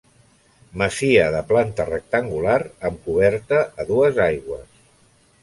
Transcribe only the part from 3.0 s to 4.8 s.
coberta a dues aigües.